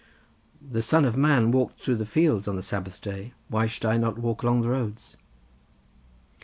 "The 0.59 0.81
Son 0.81 1.05
of 1.05 1.15
Man 1.15 1.51
walked 1.51 1.77
through 1.79 1.97
the 1.97 2.07
fields 2.07 2.47
on 2.47 2.55
the 2.55 2.63
Sabbath 2.63 2.99
day, 3.01 3.33
why 3.49 3.67
should 3.67 3.85
I 3.85 3.97
not 3.97 4.17
walk 4.17 4.41
along 4.41 4.61
the 4.61 4.69
roads?" 4.69 5.15